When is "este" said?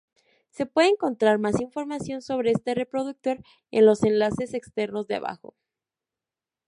2.49-2.73